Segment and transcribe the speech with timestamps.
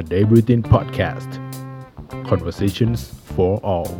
[0.00, 1.30] a day breathing podcast
[2.30, 2.98] conversations
[3.34, 3.90] for all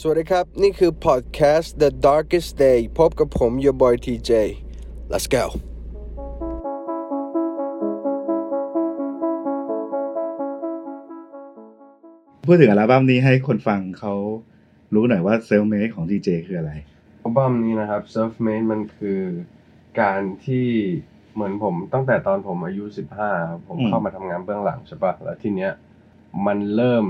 [0.00, 4.30] สวัสดีครับ นี่คือ podcast The Darkest Day พบกับผม your boy TJ
[5.12, 5.44] let's go
[12.46, 14.14] พูดถึงอัลบั้มนี้ให้คนฟังเขา
[14.94, 16.72] รู้หน่อยว่าเซลเม e ของ DJ คืออะไร
[17.26, 19.20] อัลบั้มนี้นะครับ Self Made มันคือ
[20.00, 20.68] การที่
[21.34, 22.84] เหมือนผมตั้งแต่ตอนผมอายุ
[23.18, 25.72] 15ครับผมเข้ามาทำงานเบื้องหลังใช่ปะแล้วทีเนี้ย
[26.46, 27.04] มันเริ่ม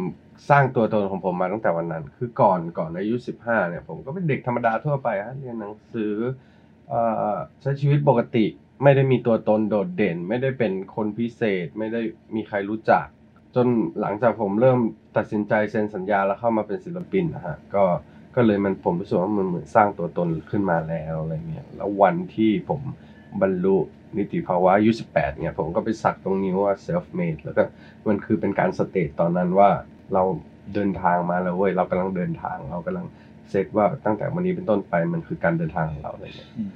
[0.50, 6.14] สร้างตัวตนของผมมาตั้งแต่วันนั้น คือก่อนก่อนอายุ15เนี่ย ผมก็เป็นเด็กธรรมดาทั่วไปฮะเรียนหนังสือ
[6.92, 6.94] อ
[7.62, 8.44] ใช้ชีวิตปกติ
[8.82, 12.00] ไม่ได้มีตัวตนโดดเด่น ไม่ได้เป็นคนพิเศษ ไม่ได้
[12.34, 13.06] มีใครรู้จัก
[13.54, 13.66] จน
[14.00, 14.78] หลังจากผมเริ่ม
[15.16, 17.84] ตัดสินใจเซ็นสัญญาแล้วเข้ามาเป็นศิลปินนะฮะก็
[18.36, 22.80] ก็เลยมันผมรู้สึกว่ามันเหมือนสร้างตัวตนขึ้นมาแล้วอะไรเงี้ยแล้ววันที่ผม
[23.42, 23.76] บรรลุ
[24.18, 27.62] นิติภาวะอายุ18เนี่ยผมก็ไปสักตรงนิ้วว่า self made แล้วก็
[28.08, 29.70] มันคือเป็นการสเตทตอนนั้นว่า
[30.14, 30.22] เรา
[30.74, 33.06] เดินทางมาแล้วเว้ยเรากำลังเดินทางเรากำลัง
[33.50, 36.70] เซตว่าตั้งแต่วันนี้เป็นต้นไปมันคือการเดินทางของเราอะไรเงี้ยอืม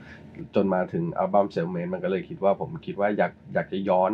[0.54, 4.10] จนมาถึงอัลบั้ม self made มันก็เลยคิดว่าผมคิดว่าอยากอยากจะย้อน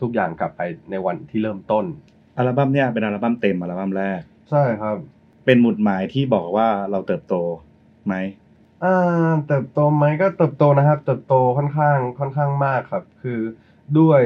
[0.00, 1.84] ทุกอย่างกลับไปในวันที่เริ่มต้น
[2.38, 4.96] อัลบั้มเนี่ยเป็นอัลบั้มเต็มอัลบั้มแรก ใช่ครับ
[5.48, 7.34] เป็นหมุดหมายที่บอกว่าเราเติบโต
[8.06, 8.14] ไหม
[8.84, 13.40] อ่าเติบโตไหมก็เติบโตนะครับ เติบโตค่อนข้างค่อนข้างมากครับ คือ
[13.98, 14.22] ด้วย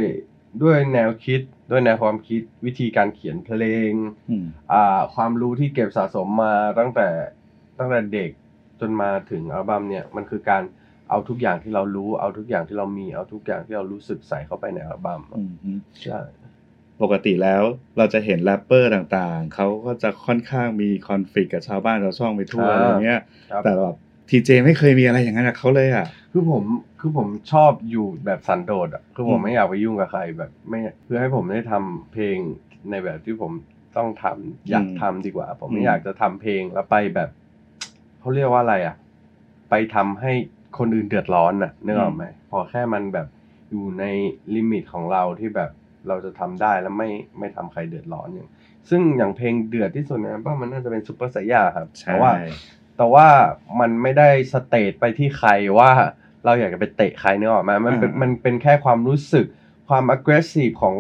[0.62, 3.92] ด้วยแนวคิดด้วยแนวความคิดวิธีการเขียนเพลง
[4.30, 7.08] อืม อ่าความรู้ที่เก็บสะสมมาตั้งแต่
[7.78, 8.30] ตั้งแต่เด็ก
[8.80, 10.62] จนมาถึงอัลบั้มเนี่ยมันคือการ
[11.10, 16.20] เอาทุกอย่างที่เรารู้เอาทุกอย่างที่เรามีเอาทุกอย่างที่เรารู้สึกใส่เข้าไปในอัลบั้มอืมอืมใช่
[17.02, 17.62] ปกติแล้ว
[17.98, 23.94] เราจะเห็นแรปเปอร์ต่างๆ เขาก็จะค่อนข้างมีคอนฟ lict กับชาวบ้านชาวช่องไปทั่วอะไรเงี้ยครับแต่แบบ
[24.28, 26.64] ทีเจไม่เคยมีอะไรอย่างนั้นกับเขาเลยอะ คือผม
[27.00, 32.36] คือผมชอบอยู่แบบสันโดษอะ คือผมอืมไม่อยากไปยุ่งกับใครแบบไม่คือให้ผมได้ทำเพลง
[32.90, 33.52] ในแบบที่ผม
[33.96, 37.30] ต้องทำอยากทำดีกว่า ผมไม่อยากจะทำเพลงแล้วไปแบบ
[38.20, 38.96] เขาเรียกว่าอะไรอะ
[39.70, 40.32] ไปทำให้
[40.78, 43.26] คนอื่นเดือดร้อนอะนึกออกไหมพอแค่มันแบบ
[43.70, 44.04] อยู่ใน
[44.54, 45.70] limit ของเราที่แบบ
[46.08, 48.48] เราจะทำได้แล้วไม่ไม่ทำใครเดือดร้อนอย่าง
[48.90, 52.32] ซึ่งอย่างเพลงเดือดที่สุดในอัลบั้มมันน่าจะเป็นซูเปอร์ไซย่าครับใช่แต่ว่า
[52.96, 53.26] แต่ว่า
[53.80, 55.90] มันไม่ได้ state ไปที่ใครว่า
[56.44, 59.46] เราอยากจะไปเตะใครเนื้อออกไหมามันเป็นอ่ามัมันเป็นแค่ความรู้สึก
[59.88, 60.94] ความ aggressive ของ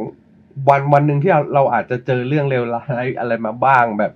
[0.68, 4.12] วันวันหนึ่งที่เราเราอาจจะเจอเรื่องเลวร้ายอะไรมาบ้างแบบ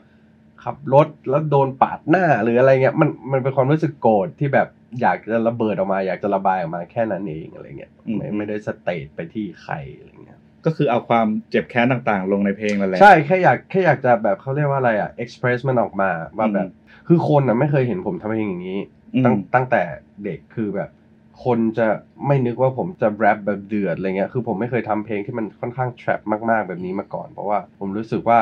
[0.65, 4.69] ขับรถแล้วโดนปาดหน้าหรืออะไรเงี้ยมันมันเป็นความรู้สึกโกรธที่แบบ
[5.01, 10.16] อยากจะระเบิดออกมา อยากจะระบายออกมาแค่นั้นเองอะไรเงี้ยไม่ไม่ได้สเตทไปที่ใครอะไรเงี้ย
[10.67, 16.69] ก็คือเอาความเจ็บแค้นต่างๆ ลงในเพลงนั่นแหละใช่แค่อยากแค่อยากจะแบบเขาเรียกว่าอะไรอะ express มันออกมาว่าแบบ
[17.09, 18.81] คือคนอะไม่เคยเห็นผมทำเพลงอย่างนี้
[19.15, 19.83] อืมตั้งตั้งแต่
[20.25, 20.91] เด็กคือแบบ
[21.45, 21.87] คนจะ
[22.27, 28.39] ไม่นึกว่าผมจะแรปแบบเดือดอะไรเงี้ยคือผมไม่เคยทำเพลงที่มันค่อนข้าง trap มากๆแบบนี้มาก่อน เพราะว่าผมรู้สึกว่า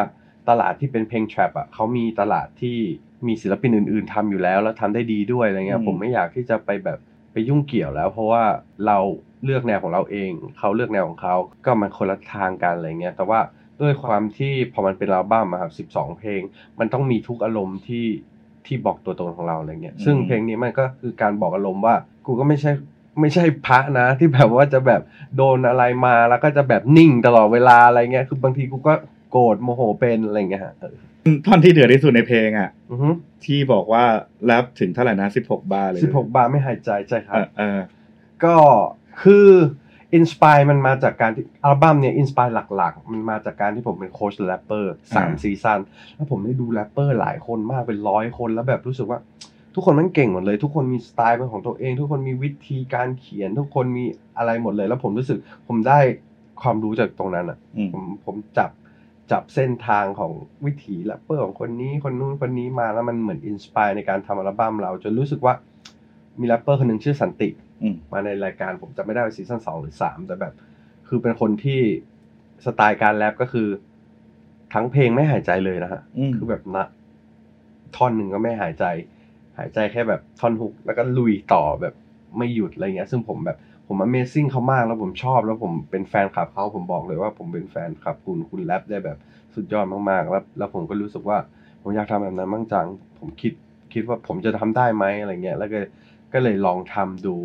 [0.48, 2.78] ตลาดที่เป็นเพลง trap อะเขามีตลาดที่
[3.26, 6.98] มีศิลปินอื่น ๆทำอยู่แล้วแล้วทำได้ดีด้วยอะไรเงี้ยอืมผมไม่อยากที่จะไปแบบ
[7.32, 8.44] ไปยุ่งเกี่ยวแล้ว เพราะว่า
[8.86, 8.98] เรา
[9.44, 11.34] เลือกแนวของเราเอง เขาเลือกแนวของเขา
[11.64, 13.40] ก็มันคนละทางกันอะไรเงี้ย แต่ว่า
[13.80, 16.40] ด้วยความที่พอมันเป็นอัลบั้มอะครับ12เพลง
[16.78, 18.06] มันต้องมีทุกอารมณ์ที่
[18.66, 21.94] ที่บอกตัวตนของเราอะไรเงี้ยอืมซึ่งเพลงนี้มันก็คือการบอกอารมณ์ว่า
[22.26, 22.72] กูก็ไม่ใช่
[23.20, 25.02] ไม่ใช่พระนะ ที่แบบว่าจะแบบ
[25.36, 28.94] โดนอะไรมาแล้วก็จะแบบนิ่งตลอดเวลาอะไรเงี้ย คือบางทีกูก็
[29.30, 30.94] โกรธโมโหเป็นอะไรเงี้ยฮะเออ
[31.46, 33.08] ท่อนที่เดือดที่สุดในเพลงอะอือฮึ
[33.44, 34.04] ที่บอกว่า
[34.44, 37.78] แรปถึงเท่าไหร่นะสิบหกบาร์เลยสิบหกบาร์ไม่หายใจใช่ครับเออ
[38.44, 38.54] ก็
[39.22, 39.48] คือ
[40.14, 45.80] inspire มันมาจากการที่อัลบั้มเนี่ย inspire หลักๆ มันมาจากการที่ผมเป็นโค้ชแรปเปอร์สามอ่าซีซัน
[46.14, 49.18] แล้วผมได้ดูแรปเปอร์หลายคนมากเป็นร้อยคนแล้วแบบรู้สึกว่า
[49.74, 54.04] ทุกคนมันเก่งหมดเลย ทุกคนมีสไตล์เป็นของตัวเอง ทุกคนมีวิธีการเขียน ทุกคนมี
[54.38, 55.38] อะไรหมดเลย แล้วผมรู้สึก
[55.68, 55.98] ผมได้
[56.62, 58.70] ความรู้จากตรงนั้นอะอืมผมผมจับ
[59.32, 60.32] จับเส้นทางของ
[60.64, 65.54] วิถีแรปเปอร์ของคนนี้คนนู้นคนนี้มาแล้วมันเหมือน inspire ในการทำอัลบั้มเราจนรู้สึกว่า
[66.40, 70.54] มีแรปเปอร์คนหนึ่งชื่อสันติอื มมาในรายการผมจำไม่ได้ว่าซีซั่นสองหรือสามแต่แบบ
[71.08, 71.80] คือเป็นคนที่
[72.64, 73.68] สไตล์การแรปก็คือ
[74.74, 76.86] ทั้งเพลงไม่หายใจเลยนะฮะอืมคือแบบนะ
[77.96, 78.84] ท่อนหนึ่งก็ไม่หายใจ
[79.58, 81.94] หายใจแค่แบบท่อนฮุก แล้วก็ลุยต่อแบบ
[82.38, 89.18] ไม่หยุดอะไรเงี้ย ซึ่งผมแบบผม Amazing เขามากแล้วผมชอบแล้วผมเป็นแฟนคลับเขาผมบอกเลยว่าผมเป็นแฟนคลับคุณคุณแรปได้แบบ
[89.54, 91.38] สุดยอดมากๆ แล้วแล้วผมก็รู้สึกว่า
[91.82, 92.86] ผมอยากทำแบบนั้นบ้างจัง
[93.18, 93.52] ผมคิด
[93.92, 95.78] คิดว่าผมจะทำได้ไหมอะไรเงี้ย แล้วก็
[96.34, 97.36] ก็เลยลองทำดู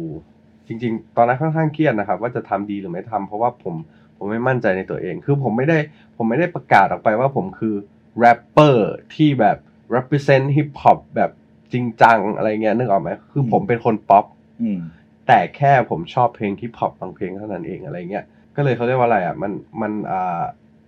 [0.68, 3.75] จริง ๆ ตอนนั้นค่อนข้างเครียดนะครับ ว่าจะทำดีหรือไม่ทำเพราะว่าผม
[4.18, 5.77] ผมไม่มั่นใจในตัวเอง คือผมไม่ได้
[6.18, 7.75] ผมไม่ได้ประกาศออกไปว่าผมคือ
[8.19, 9.57] แรปเปอร์ที่แบบ
[9.95, 11.31] represent hip hop แบบ
[11.74, 14.25] จริงจังอะไรเงี้ยนึกออกไหมคือผมเป็นคนป๊อป
[14.62, 14.80] อืม
[15.27, 18.25] แต่แค่ผมชอบเพลงฮิปฮอปบางเพลงเท่านั้นเองอะไรเงี้ย
[18.56, 19.51] ก็เลยเขาเรียกว่าอะไรอะมัน
[19.81, 20.44] มันอ่า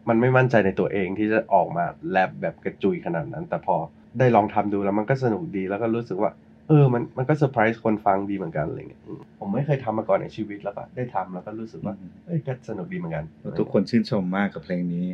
[0.10, 3.76] มันไม่มั่นใจในตัวเองที่จะออกมาแรปแบบกระจุยขนาดนั้น แต่พอ
[4.20, 6.32] ได้ลองทำดูแล้วมันก็สนุกดีแล้วก็รู้สึกว่า
[6.72, 11.96] เออมันมันก็เซอร์ไพรส์คนฟังดีเหมือนกันอะไรเงี้ยอืมผมไม่เคยทำมาก่อนในชีวิตแล้วก็ได้ทำแล้วก็รู้สึกว่า
[12.26, 13.26] เอ้ยก็สนุกดีเหมือนกัน
[13.60, 15.06] ทุกคนชื่นชมมากกับเพลงนี้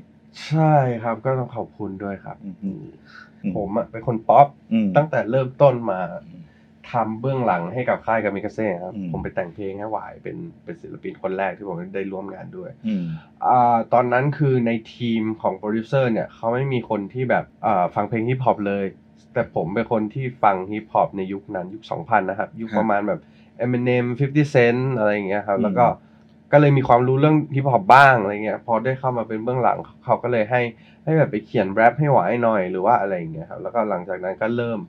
[0.48, 0.74] ใช่
[1.04, 2.84] ครับก็ต้องขอบคุณด้วยครับอืมอืม
[3.44, 6.44] อืมผมอะเป็นคนป๊อปอืมตั้งแต่เริ่มต้นมาอืม
[6.92, 13.06] ทำเบื้องหลังให้กับค่ายคามิกาเซ่ครับอืมผมไปแต่งเพลงให้หวายเป็นเป็นศิลปินคนแรกที่ผมได้ร่วมงานด้วยอืม
[13.46, 18.86] อ่าตอนนั้นคือในทีมของโปรดิวเซอร์เนี่ยเขาไม่มีคนที่แบบอ่าฟังเพลงฮิปฮอปเลย
[19.38, 23.20] แต่ผมเป็นคนที่ฟังฮิปฮอปในยุคนั้นยุค 2000 นะครับ ยุคครับประมาณแบบ
[23.66, 25.86] Eminem 50 Cent อะไรอย่างเงี้ยครับอืมแล้วก็
[26.52, 30.62] ก็เลยมีความรู้เรื่องฮิปฮอปบ้างอะไรเงี้ยพอได้เข้ามาเป็นเบื้องหลังเขาก็เลยให้
[31.04, 34.80] ให้แบบไปเขียนแรปให้หวายหน่อยหรือว่าอะไรอย่างเงี้ยครับแล้วก็หลังจากนั้นก็เริ่ม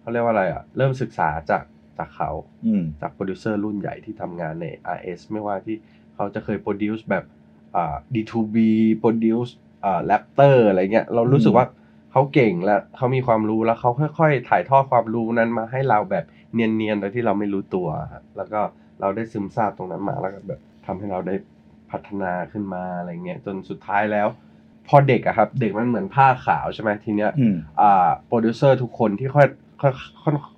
[0.00, 1.64] เขาเรียกว่าอะไรอะเริ่มศึกษาจาก
[1.98, 2.30] จากเขา
[2.66, 4.66] อืมจากโปรดิวเซอร์รุ่นใหญ่ที่ทำงานใน
[4.96, 5.76] RS ไม่ว่าที่
[6.14, 7.24] เขาจะเคย produce แบบ
[7.76, 8.56] อ่า D2B
[8.98, 9.54] produce
[9.84, 11.66] อ่าแรปเตอร์อะไรเงี้ยเรารู้สึกว่า
[12.14, 16.24] เขาเก่งและเขามีความรู้แล้วเขาค่อย ๆ ถ่ายทอดความรู้นั้นมาให้เราแบบ
[16.54, 18.60] เนียนๆโดยที่เราไม่รู้ตัวครับแล้วก็
[19.00, 21.34] เราได้ซึมซาบตรงนั้นมาแล้วก็แบบทำให้เราได้
[21.90, 24.28] พัฒนาขึ้นมาอะไรเงี้ยจนสุดท้ายแล้ว
[24.88, 29.46] พอเด็กอะครับ เด็กมันเหมือนผ้าขาวใช่ไหมทีเนี้ยอืมอ่าโปรดิวเซอร์ทุกคนที่ค่อย
[29.82, 29.92] ค่อย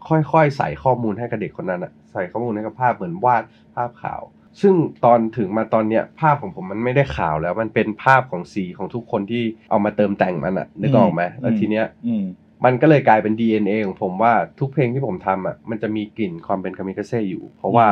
[0.08, 3.42] ค่อยค่อยๆใส่ข้อมูลให้กับเด็กคนนั้นอะใส่ข้อมูลให้กับภาพเหมือนวาด
[3.74, 4.20] ผ้าขาว
[4.60, 4.74] ซึ่ง
[5.04, 12.24] ตอนถึงมาตอนเนี้ยภาพของผมมันไม่ได้ขาวแล้ว มันเป็นภาพของสีของทุกคนที่เอามาเติมแต่งมันอะนึกออกไหมแล้วทีเนี้ยอืม
[12.64, 17.86] มันก็เลยกลายเป็น DNA ของผมว่าทุกเพลงที่ผมทำอะมันจะมีกลิ่นความเป็นคามิกาเซ่อยู่ เพราะว่า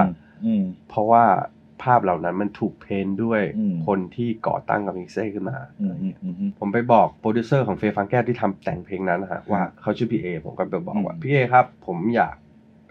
[0.44, 1.24] อืมเพราะว่า
[1.82, 12.36] ภาพเหล่านั้นมันถูก paint ด้วยอืมคนที่ก่อตั้งคามิกาเซ่ขึ้นมาอืมอืมอืมอืมผมไปบอกโปรดิวเซอร์ของเฟย์ฟางแก้วที่ทำแต่งเพลงนั้นนะฮะว่าเขาชื่อพี่เอผมก็ไปบอกว่าอืมพี่เอครับ ผมอยาก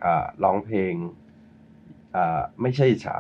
[0.06, 0.94] อ่าร้องเพลง
[2.16, 3.18] อ่าไม่ใช่อิจฉา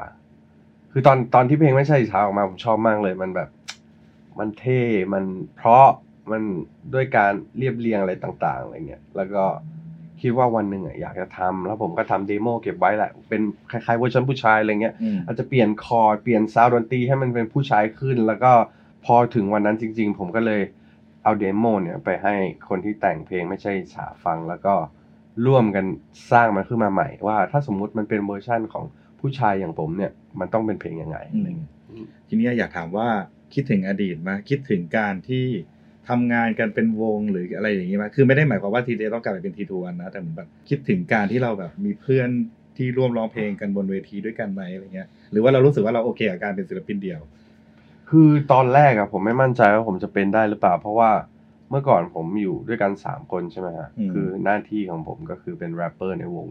[0.93, 3.49] คือตอนตอนที่เพลงไม่ใช่อิจฉาออกมาผมชอบมากเลย มันแบบ
[4.39, 4.81] มันเท่
[5.13, 5.23] มัน
[5.57, 5.85] เพราะ
[6.31, 6.41] มัน
[6.93, 9.43] ด้วยการเรียบเรียงอะไรต่าง ๆอะไรเงี้ยแล้วก็
[10.21, 13.41] คิดว่าวันหนึ่งอะอยากจะทำแล้วผมก็ทำ demo เก็บไว้แหละ เป็น
[13.71, 18.51] คล้ายๆเวอร์ชันผู้ชายอะไรเงี้ยอืม อาจจะเปลี่ยนคอร์ดเปลี่ยน sound ดนตรีให้มันเป็นผู้ชายขึ้น แล้วก็
[19.05, 20.61] พอถึงวันนั้นจริง ๆ ผมก็เลย
[21.23, 22.35] เอา demo เนี่ยไปให้
[22.69, 24.73] คนที่แต่งเพลงไม่ใช่อิจฉาฟัง แล้วก็
[25.45, 25.85] ร่วมกัน
[26.31, 28.85] สร้างมันขึ้นมาใหม่ ว่าถ้าสมมุติมันเป็นเวอร์ชั่นของ
[29.19, 31.71] ผู้ชายอย่างผมเนี่ย มันต้องเป็นเพลงยังไงอะไรเงี้ย
[32.27, 33.07] ทีนี้อยากถามว่า
[33.53, 35.45] คิดถึงอดีตไหมคิดถึงการที่
[36.09, 42.29] ทำงานกันเป็นวงหรืออะไรอย่างนี้ไหมคือไม่ได้หมายความว่า TJ ต้องกลับไปเป็น Three Two One นะแต่เหมือนแบบคิดถึงการที่เราแบบมีเพื่อน
[42.77, 47.21] ที่ร่วมร้องเพลงกันบนเวทีด้วยกันไหมอะไรเงี้ย หรือว่าเรารู้สึกว่าเราโอเคกับการเป็นศิลปินเดี่ยว
[48.09, 51.11] คือตอนแรกอะผมไม่มั่นใจว่าผมจะเป็นได้หรือเปล่า เพราะว่า
[51.69, 56.47] เมื่อก่อนผมอยู่ด้วยกันสามคนใช่ไหมฮะอืมคือหน้าที่ของผมก็คือเป็นแรปเปอร์ในวง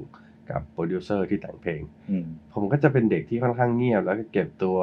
[0.52, 4.78] กับโปรดิวเซอร์ที่แต่งเพลงอืมผมก็จะเป็นเด็กที่ค่อนข้างเงียบ แล้วก็เก็บตัว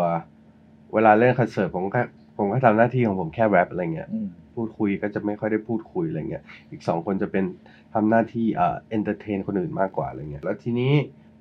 [0.94, 2.02] เวลาเล่นคอนเสิร์ตผมก็
[2.38, 7.44] ผมก็ทำหน้าที่ของผมแค่แรปอะไรเงี้ยอืมพูดคุยก็จะไม่ค่อยได้พูดคุยอะไรเงี้ยอีกสองคนจะเป็น
[7.94, 10.94] ทำหน้าที่เอ่อ entertain คนอื่นมากกว่าอะไรเงี้ยแล้วทีนี้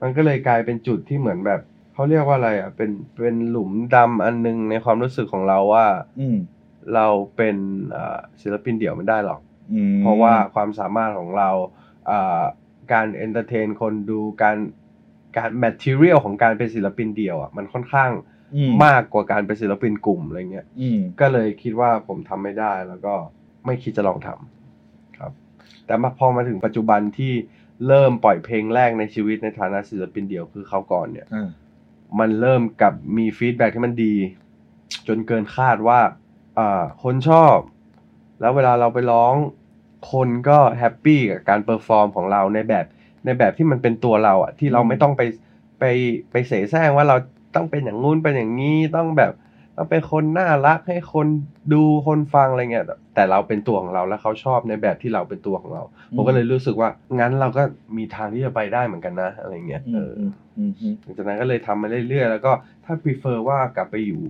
[0.02, 1.60] มันก็เลยกลายเป็นจุดที่เหมือนแบบ
[1.94, 2.90] เขาเรียกว่าอะไรอะเป็น
[3.20, 5.86] เป็นหลุมดำอันนึงในความรู้สึกของเราว่า
[6.20, 6.38] อืม
[6.94, 7.56] เราเป็น
[7.90, 9.40] เอ่อศิลปินเดี่ยวไม่ได้หรอก
[9.72, 11.50] อืมเพราะว่าความสามารถของเรา
[12.06, 12.42] เอ่อ
[12.92, 14.56] การ entertain คนดูการ
[15.36, 18.10] การ material ของการเป็นศิลปินเดี่ยวอะมันค่อนข้าง
[18.56, 23.14] อืมมากกว่าการเป็นศิลปินกลุ่มอะไรเงี้ยอืมก็เลยคิดว่าผมทำไม่ได้แล้วก็
[23.66, 25.32] ไม่คิดจะลองทำครับ
[25.86, 27.32] แต่มาพอมาถึงปัจจุบันที่
[27.86, 31.48] เริ่มปล่อยเพลงแรกในชีวิตในฐานะศิลปินเดี่ยวคือเค้าก่อนเนี่ยอ่า
[32.20, 34.14] มันเริ่มกับมี feedback ที่มันดี
[35.08, 36.00] จนเกินคาดว่า
[36.58, 37.56] อ่าคนชอบ
[38.40, 39.34] แล้วเวลาเราไปร้อง
[40.12, 42.84] คนก็ happy กับการ perform ของเราในแบบ
[43.24, 45.22] ในแบบที่มันเป็นตัวเราอะที่เราไม่ต้องไป
[45.80, 45.84] ไป
[46.30, 47.16] ไปเสแสร้งว่าเรา
[47.54, 49.32] ต้องเป็นอย่างงู้นเป็นอย่างนี้ต้องแบบ
[49.76, 51.26] ต้องเป็นคนน่ารักให้คน
[51.72, 55.82] ดูคนฟังอะไรเงี้ยแต่แต่เราเป็นตัวของเราแล้วเขาชอบในแบบที่เราเป็นตัวของเรา
[56.16, 56.88] ผมก็เลยรู้สึกว่า
[57.18, 57.62] งั้นเราก็
[57.96, 62.52] มีทางที่จะไปได้เหมือนกันนะอะไรเงี้ยอืเอมออืมอืมอืมหลังจากนั้นก็เลยทำมาเรื่อยๆแล้วก็
[62.84, 64.22] ถ้า prefer ว่ากลับไปอยู่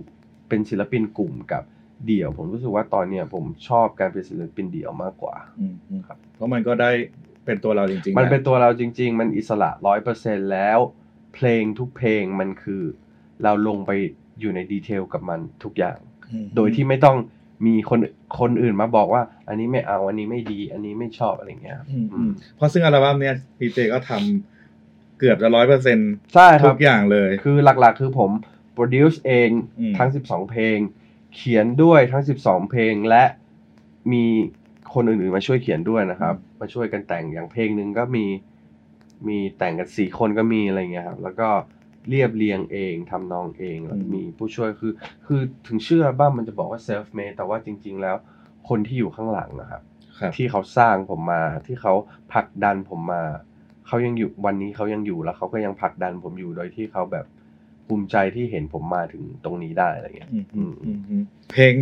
[0.49, 1.63] เป็นศิลปินกลุ่มกับ
[2.07, 6.91] เดี่ยว ผมรู้สึกว่าตอนเนี้ยผมชอบการเป็นศิลปินเดี่ยวมากกว่าอืมอืมครับเพราะมันก็ได้
[7.45, 10.79] เป็นตัวเราจริงๆ มันเป็นแหละตัวเราจริง ๆ มันอิสระร้อยเปอร์เซ็นแล้ว
[11.33, 12.83] เพลงทุกเพลงมันคือ
[13.43, 13.91] เราลงไป
[14.39, 15.97] อยู่ในดีเทลกับมันทุกอย่าง
[16.31, 17.17] อืมโดยที่ไม่ต้อง
[17.67, 17.99] มีคน
[18.39, 28.31] คนอื่นมาบอกว่า อันนี้ไม่เอาอันนี้ไม่ดี อันนี้ไม่ชอบอะไรเงี้ยครับอืมอือืมมเพราะซึ่งอัลบั้มเนี้ยพีเจก็ทำเกือบจะร้อยเปอร์เซ็นต์ใช่คทุรับกอย่างเลย คือหลักๆ คือผม
[28.77, 30.77] produce เองอืมทั้ง12เพลง
[31.35, 33.23] เขียนด้วยทั้ง 12 เพลงและ
[34.13, 34.25] มี
[34.93, 38.25] คนอื่นๆมาช่วยเขียนด้วยนะครับ มาช่วยกันแต่งอย่างเพลงหนึ่งก็มี
[39.27, 41.49] มีแต่งกันสี่คนก็มีอะไรเงี้ยครับแล้วก็
[42.09, 44.93] เรียบเรียงเองทำนองเองแล้วอืมมีผู้ช่วยคือ
[45.25, 48.15] คือถึงชื่ออัลบั้มมันจะบอกว่า self made แต่ว่าจริง ๆ แล้ว
[48.69, 49.81] คนที่อยู่ข้างหลังนะครับ
[50.19, 51.93] ครับ ที่เขาสร้างผมมาที่เขา
[52.33, 53.23] ผลักดันผมมา
[53.87, 57.25] เขายังอยู่วันนี้เขายังอยู่แล้วเขาก็ยังผลักดันผมอยู่โดยที่เขาแบบ
[57.89, 61.73] ภูมิใจที่เห็นผมมาถึงตรงนี้ได้อะไรเงี้ยอืมอืมอืมอืมเพลง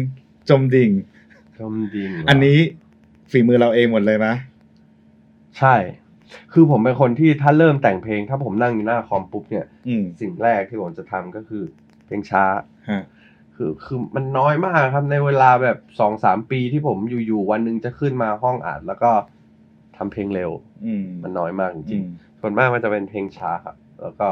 [0.49, 0.91] จมดิ่ง
[1.57, 2.57] ชมดิงเหรอันนี้
[3.31, 4.27] ฝีมือเราเองหมดเลยไหม
[5.57, 5.75] ใช่
[6.53, 11.63] คือผมเป็นคนที่ถ้าเริ่มแต่งเพลง ถ้าผมนั่งอยู่หน้าคอมปุ๊บเนี่ยอืมสิ่งแรกที่ผมจะทำก็คือ
[12.05, 12.43] เพลงช้า
[12.89, 13.03] ฮะ
[13.55, 16.97] คือคือมันน้อยมากครับในเวลาแบบสองสามปีที่ผม
[17.27, 19.11] อยู่ๆวันหนึ่งจะขึ้นมาห้องอัดแล้วก็
[19.97, 20.51] ทำเพลงเร็ว
[20.85, 24.27] อืมมันน้อยมากจอืริงมๆส่วนมากมันจะเป็นเพลงช้าครับ แล้วก็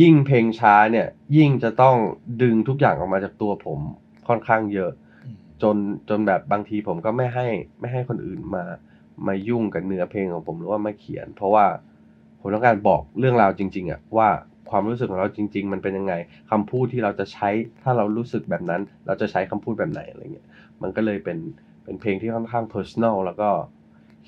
[0.00, 1.96] ยิ่งเพลงช้าเนี่ย ยิ่งจะต้อง
[2.42, 3.80] ดึงทุกอย่างออกมาจากตัวผม
[4.28, 4.90] ค่อนข้างเยอะ
[5.62, 5.76] จน
[6.08, 7.46] จนแบบบางทีผมก็ไม่ให้
[7.80, 8.64] ไม่ให้คนอื่นมา
[9.26, 11.66] มายุ่งกับเนื้อเพลงของผมหรือว่ามาเขียน เพราะว่า
[12.40, 14.28] ผมต้องการบอกเรื่องราวจริง ๆอะว่า
[14.70, 16.14] ความรู้สึกของเราจริง ๆ มันเป็นยังไง
[16.50, 17.48] คำพูดที่เราจะใช้
[17.82, 20.46] ถ้าเรารู้สึกแบบนั้น เราจะใช้คำพูดแบบไหนอะไรเงี้ย
[20.82, 21.38] มันก็เลยเป็น
[21.84, 23.50] เป็นเพลงที่ค่อนข้าง personal แล้วก็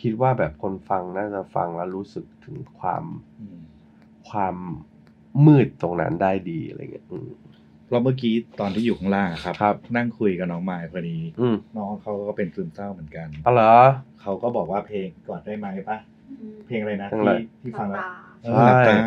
[0.01, 3.05] คิดว่าแบบคนฟังน่าจะฟังแล้วรู้สึกถึงความ
[3.41, 3.61] อืม
[4.31, 4.57] ความ
[5.47, 7.29] มืดตรงนั้นได้ดีอะไรเงี้ยอืม
[7.87, 13.75] เพราะเมื่อกี้ตอนที่อยู่ข้างล่างอะครับ ครับ นั่งคุยกับน้องไม้พอดี อืมน้องเขาก็เป็นซึมเศร้าเหมือนกัน อ๋อเหรอ
[14.21, 15.99] เขาก็บอกว่าเพลงก่อนได้ไหมปะ
[16.67, 18.13] เพลงอะไรนะเพลงอะไร ที่ที่ฟังแล้วหลับตา
[18.45, 18.99] เออหลับใช่ตา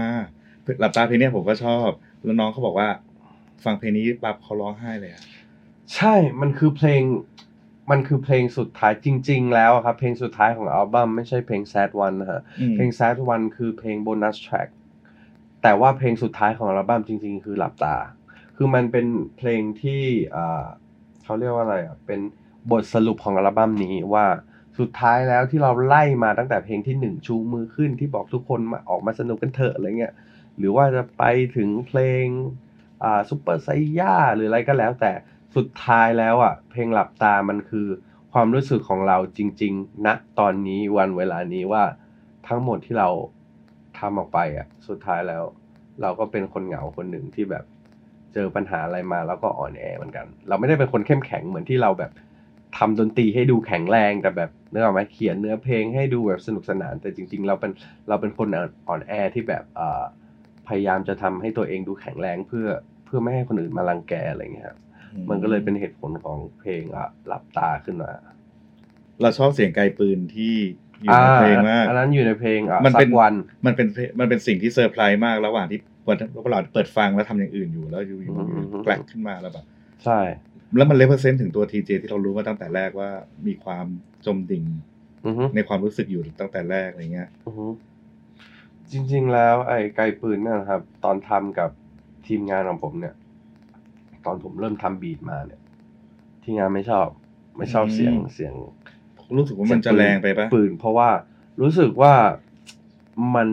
[0.79, 1.89] หลับตาเพลงเนี้ยผมก็ชอบ
[2.23, 2.89] แล้วน้องเขาบอกว่า
[3.65, 5.23] ฟังเพลงนี้ปั๊บเขาร้องไห้เลยอะ
[5.95, 7.01] ใช่ มันคือเพลง
[7.91, 14.69] มันคือเพลงสุดท้ายจริง ๆ แล้วอะครับ เพลงสุดท้ายของอัลบั้มไม่ใช่เพลง sad one นะฮะ อืม เพลง sad one คือเพลง bonus track
[15.63, 17.95] แต่ว่าเพลงสุดท้ายของอัลบั้มจริง ๆ คือหลับตา
[18.55, 19.05] คือมันเป็น
[19.37, 20.03] เพลงที่
[21.23, 22.19] เขาเรียกว่าอะไรอะเป็น
[22.71, 24.25] บทสรุปของอัลบั้มนี้ว่า
[24.79, 30.13] สุดท้ายแล้วที่เราไล่มาตั้งแต่เพลงที่หนึ่งชูมือขึ้นที่บอกทุกคนมาออกมาสนุกกันเถอะอะไรเงี้ย
[30.57, 31.23] หรือว่าจะไป
[31.55, 32.25] ถึงเพลง
[33.03, 33.67] อ่าซุปเปอร์ไซ
[33.99, 35.11] ย่าหรืออะไรก็แล้ว แต่
[35.55, 37.87] สุดท้ายแล้วอะเพลงหลับตามันคือ
[38.33, 40.07] ความรู้สึกของเราจริง ๆ ณ
[40.39, 41.83] ตอนนี้วันเวลานี้ว่า
[42.47, 43.09] ทั้งหมดที่เรา
[43.99, 45.43] ทำออกไปอะสุดท้ายแล้ว
[46.01, 47.65] เราก็เป็นคนเหงาคนหนึ่งที่แบบ
[48.33, 52.11] เจอปัญหาอะไรมาแล้วก็อ่อนแอเหมือนกัน เราไม่ได้เป็นคนเข้มแข็งเหมือนที่เราแบบ
[52.77, 57.71] ทำดนตรีให้ดูแข็งแรงแต่แบบเนื้ออกไหมเขียนเนื้อเพลงให้ดูแบบสนุกสนาน แต่จริง ๆ เราเป็น
[58.09, 58.47] เราเป็นคน
[58.89, 60.03] อ่อนแอที่แบบเอ่อ
[60.67, 62.67] พยายามจะทำให้ตัวเองดูแข็งแรงเพื่อ
[63.05, 64.79] เพื่อไม่ให้คนอื่นมารังแกอะไรเงี้ยครับ
[65.29, 68.11] มันก็เลยเป็นเหตุผลของเพลงอะหลับตาขึ้นมา
[69.21, 70.55] เราชอบเสียงไกลปืนที่
[71.03, 73.33] อยู่ในเพลงมากอันนั้นอยู่ในเพลงอะมันสัเป็นกวัน
[73.65, 76.17] มันเป็นเพลงมันเป็นสิ่งที่เซอร์ไพรส์มากระหว่างที่วัน
[76.51, 79.65] เราเปิดฟังแล้วทำอย่างอื่นอยู่แล้วอยู่อยู่อืมอยู่แกลกขึ้นมาแล้วแบบ
[80.03, 80.19] ใช่
[80.77, 83.09] แล้วมัน represent ถึงตัว TJ ที่เรารู้มาตั้งแต่แรกว่า
[83.47, 83.85] มีความ
[84.25, 84.63] จมดิ่ง
[85.25, 87.65] อือฮึในความรู้สึกอยู่ตั้งแต่แรกอะไรเงี้ยอือฮึ
[88.91, 91.69] จริง ๆ แล้ว ไอ้ไกปืนเนี่ยนะครับ ตอนทำกับ
[92.27, 93.15] ทีมงานของผมเนี่ย
[94.25, 95.59] ตอนผมเริ่มทำ beat มาเนี่ย
[96.43, 97.07] ทีมงานไม่ชอบ
[97.57, 98.53] ไม่ชอบอืมเสียงเสียง
[99.37, 101.09] รู้สึกว่ามันจะแรงไปปะปืนเพราะว่า
[101.61, 102.13] รู้สึกว่า
[103.35, 103.49] มัน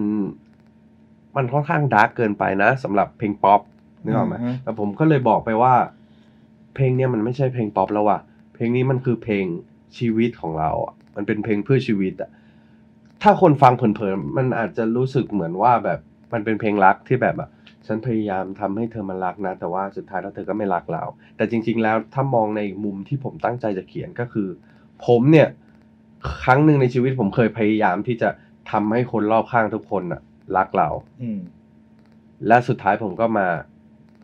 [1.37, 3.61] มันค่อนข้าง dark เกินไปนะสำหรับเพลงป๊อป
[4.05, 5.75] นึกออกไหมอือฮึแต่ผมก็เลยบอกไปว่า
[6.75, 8.19] เพลงเนี้ยมันไม่ใช่เพลงป๊อปแล้วว่ะ
[8.55, 9.45] เพลงนี้มันคือเพลง
[9.99, 12.31] ชีวิตของเราอะมันเป็นเพลงเพื่อชีวิตอะ
[13.23, 16.01] ถ้าคนฟังเผินๆมันอาจจะรู้สึกเหมือนว่าแบบ
[16.33, 17.49] มันเป็นเพลงรักที่แบบอะ
[17.87, 21.05] ฉันพยายามทำให้เธอมารักนะ แต่ว่าสุดท้ายแล้วเธอก็ไม่รักเรา
[21.37, 24.49] แต่จริง ๆ แล้วถ้ามองในมุมที่ผมตั้งใจจะเขียนก็คือ
[25.07, 25.49] ผมเนี่ย
[26.43, 28.29] ครั้งหนึ่งในชีวิตผมเคยพยายามที่จะ
[28.71, 30.21] ทำให้คนรอบข้างทุกคนอะ
[30.57, 30.89] รักเรา
[31.23, 31.41] อืม
[32.47, 33.47] และสุดท้ายผมก็มา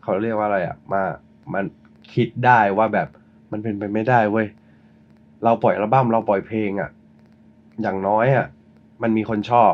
[0.03, 1.03] เขาเรียกว่าอะไรอะมา
[1.53, 1.65] มัน
[2.13, 3.07] คิดได้ว่าแบบ
[3.51, 4.47] มันเป็นไปไม่ได้เว้ย
[5.43, 6.89] เราปล่อยอัลบั้มเราปล่อยเพลงอะ
[7.81, 8.47] อย่างน้อยอะ
[9.01, 9.73] มันมีคนชอบ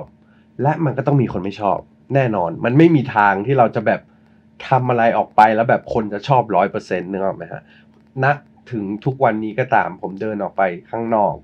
[0.62, 1.80] และมันก็ต้องมีคนไม่ชอบ
[2.16, 4.02] แน่นอน มันไม่มีทางที่เราจะแบบ
[4.68, 7.62] ทำอะไรออกไปแล้วแบบคนจะชอบร้อยเปอร์เซ็นต์นึกออกไหมฮะ
[8.24, 8.26] ณ
[8.72, 11.36] ถึงทุกวันนี้ก็ตาม ผมเดินออกไปข้างนอก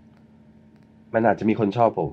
[1.14, 2.12] มันอาจจะมีคนชอบผม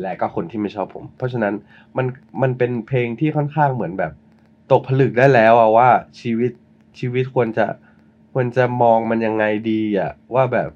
[0.00, 1.54] และก็คนที่ไม่ชอบผม เพราะฉะนั้น
[1.96, 2.06] มัน
[2.42, 4.12] มันเป็นเพลงที่ค่อนข้างเหมือนแบบ
[4.72, 5.88] ตกผลึกได้แล้วอะว่า
[6.20, 6.52] ชีวิต
[6.98, 7.66] ชีวิตควรจะ
[8.32, 10.70] ควรจะมองมันยังไงดีอะว่าแบบ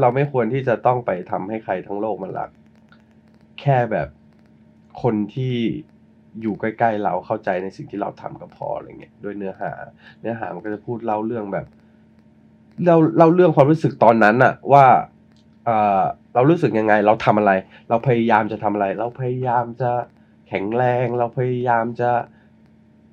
[0.00, 2.50] เราไม่ควรที่จะต้องไปทำให้ใครทั้งโลกมันรัก
[3.60, 4.08] แค่แบบ
[5.02, 5.54] คนที่
[6.40, 9.72] อยู่ใกล้ ๆ เราเข้าใจในสิ่งที่เราทำก็พออะไรเงี้ยด้วยเนื้อหา
[10.20, 11.66] เนื้อหามันก็จะพูดเล่าเรื่องแบบ
[12.86, 14.86] เราเล่าเรื่องความรู้สึกตอนนั้นอะว่า
[16.34, 17.52] เรารู้สึกยังไง เราทำอะไร
[17.88, 19.90] เราพยายามจะทำอะไร เราพยายามจะ
[20.48, 22.10] แข็งแรง เราพยายามจะ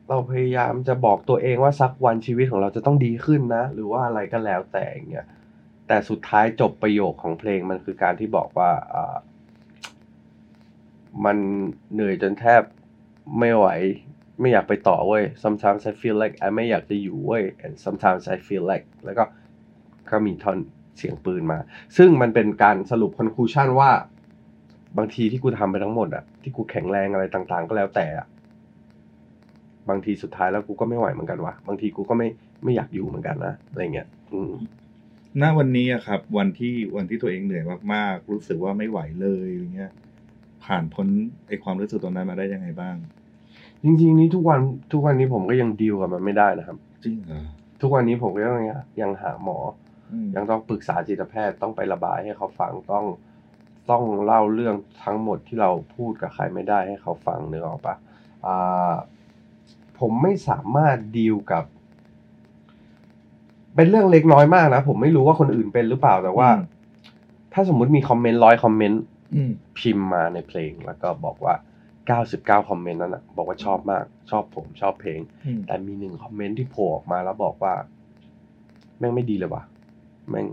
[0.10, 5.27] เราพยายามจะบอกตัวเองว่าสักวันชีวิตของเราจะต้องดีขึ้นนะ หรือว่าอะไรก็แล้วแต่อย่างเงี้ย
[5.88, 8.96] แต่สุดท้ายจบประโยคของเพลงมันคือการที่บอกว่าอ
[11.25, 11.38] มัน
[11.94, 12.62] เหนื่อยจนแทบ
[13.39, 13.68] ไม่ไหว
[14.39, 19.24] ไม่อยากไปต่อเว้ย sometimes I feel like ไอไม่อยากจะอยู่เว้ย and sometimes I feel like แล้วก็
[20.12, 20.58] ก็มีท่อน
[20.98, 21.60] เสียงปืนมา
[21.98, 23.91] ซึ่งมันเป็นการสรุป conclusion ว่า
[24.98, 28.27] บางทีที่กูทำไปทั้งหมดอะที่กูแข็งแรงอะไรต่างๆ ก็แล้วแต่อะ
[29.89, 32.27] บางทีสุดท้ายแล้วกูก็ไม่ไหวเหมือนกันวะบางทีกูก็ไม่
[32.63, 34.51] ไม่อยากอยู่เหมือนกันนะอะไรเงี้ยอืม
[35.41, 37.63] ณวันนี้อะครับ วันที่วันที่ตัวเองเหนื่อย
[37.94, 39.91] มากๆ รู้สึกว่าไม่ไหวเลยอย่างเงี้ย
[40.63, 41.08] ผ่านพ้น
[41.48, 42.96] ไอความรู้สึกตรงนั้นมาได้ยังไงบ้าง
[43.84, 44.60] จริง ๆ นี่ทุกวัน
[44.91, 47.46] ทุกวันนี้ผมก็ยังดีลกับมันไม่ได้นะครับ จริงเหรอ
[47.82, 48.65] ทุกวันนี้ผมก็ยัง
[49.01, 49.80] ยังหาหมออืม
[50.36, 53.06] ยังต้องปรึกษาจิตแพทย์ต้องไประบายให้เขาฟังต้อง
[53.89, 57.96] ต้องเล่าเรื่องทั้งหมดที่เราพูดกับใครไม่ได้ให้เขาฟังนึกออกปะ
[58.46, 58.94] อ่า
[60.00, 61.65] ผมไม่สามารถดีลกับ
[63.75, 66.50] เป็นเรื่องเล็กน้อยมากนะผมไม่รู้ว่าคนอื่นเป็นหรือเปล่าแต่ว่า
[67.53, 69.01] ถ้าสมมุติมีคอมเมนต์ร้อยคอมเมนต์
[69.36, 71.53] อืมพิมพ์มาในเพลงแล้วก็บอกว่า
[72.12, 77.74] 99คอมเมนต์นั้นนะบอกว่าชอบมาก ชอบผมชอบเพลงอืมแต่มีหนึ่งคอมเมนต์ที่โผล่ออกมาแล้วบอกว่า
[79.00, 79.63] แม่งไม่ดีเลยว่ะ
[80.30, 80.48] แม่ง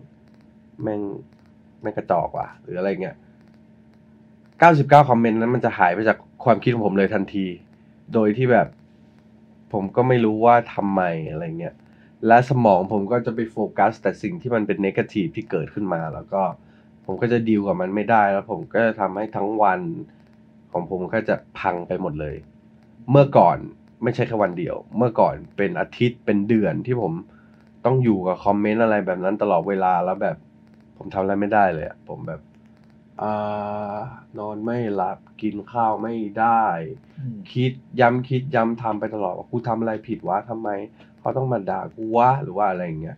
[0.83, 1.01] แม่ง
[1.81, 3.17] แม่งกระจอกว่ะหรืออะไรเงี้ย
[4.33, 7.47] 99 คอมเมนต์นั้นมันจะหายไปจากความคิดของผมเลยทันที
[8.15, 8.69] โดยที่แบบ
[9.73, 11.75] ผมก็ไม่รู้ว่าทำไมอะไรเงี้ย
[12.27, 16.43] และสมองผมก็จะไปโฟกัส แต่สิ่งที่มันเป็นเนกาทีฟที่เกิดขึ้นมา แล้วก็
[17.07, 19.81] ผมก็จะดีลกับมันไม่ได้ แล้วผมก็จะทำให้ทั้งวัน
[20.73, 22.37] ของผมก็จะพังไปหมดเลย
[23.11, 23.59] เมื่อก่อน
[24.03, 27.13] ไม่ใช่แค่วันเดียว เมื่อก่อนเป็นอาทิตย์เป็นเดือนที่ผม
[27.85, 30.37] ต้องอยู่กับคอมเมนต์อะไรแบบนั้นตลอดเวลาแล้วแบบ
[30.97, 32.41] ผมทำอะไรไม่ได้เลยอะผมแบบ
[33.23, 33.27] อ่า
[34.39, 36.65] นอนไม่หลับกินข้าวไม่ได้
[37.19, 40.69] อืมคิดย้ำคิดย้ำทำไปตลอดว่ากูทำอะไรผิดวะทำไม
[41.21, 43.17] เขาต้องมาด่ากูวะหรือว่าอะไรอย่างเงี้ย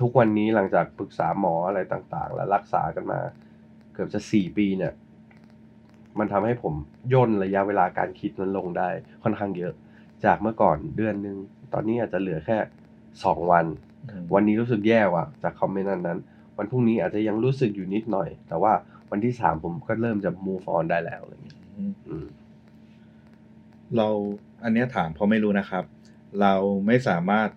[0.00, 3.20] ทุกวันนี้หลังจากปรึกษาหมออะไรต่างๆ แล้วรักษากันมา
[3.92, 4.92] เกือบจะสี่ปีเนี่ย
[6.18, 6.74] มันทำให้ผม
[7.12, 8.88] ย่นระยะเวลาการคิดนั้นลงได้
[9.22, 9.72] ค่อนข้างเยอะ
[10.24, 11.36] จากเมื่อก่อนเดือนหนึ่ง
[11.72, 12.58] ตอนนี้อาจจะเหลือแค่
[13.24, 13.66] สองวัน
[14.34, 16.18] วันนี้รู้สึกแย่ว่ะจากคอมเมนต์นั้นนั้น
[16.56, 18.72] วันพรุ่งนี้อาจจะยังรู้สึกอยู่นิดหน่อย แต่ว่า
[19.10, 22.26] วันที่สามผมก็เริ่มจะ move on ได้แล้วอะไรอย่างเงี้ยอืมอืม
[23.96, 24.08] เรา
[24.64, 25.84] อันเนี้ยถามเพราะไม่รู้นะครับ
[26.40, 26.54] เรา
[26.86, 27.48] ไม่สามารถ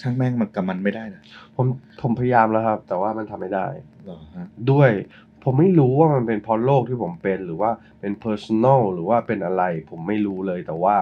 [0.00, 1.22] ช่างแม่งมันกับมันไม่ได้นะ
[1.56, 1.66] ผม
[2.00, 3.66] ผมพยายามแล้วครับ แต่ว่ามันทำไม่ได้
[4.06, 4.90] หรอฮะด้วย
[5.44, 10.96] ผมไม่รู้ว่ามันเป็นเพราะโรคที่ผมเป็นหรือว่าเป็น personal หรือว่าเป็นอะไร ผมไม่รู้เลยแต่ว่า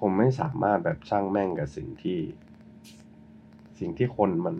[0.00, 2.18] ผมไม่สามารถแบบช่างแม่งกับสิ่งที่
[3.78, 4.56] สิ่งที่คนมัน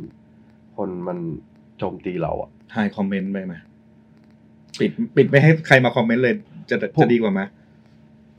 [0.77, 1.19] คนมัน
[1.79, 3.55] โจมตีเราอะหาย comment ไปไหม
[4.81, 6.35] ปิดปิดไม่ให้ใครมา comment เลย
[6.71, 7.41] จะผมจะดีกว่าไหม